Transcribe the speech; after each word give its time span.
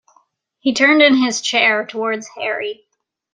He 0.57 0.73
turned 0.73 1.03
in 1.03 1.13
his 1.13 1.41
chair 1.41 1.85
towards 1.85 2.27
Harry. 2.29 2.87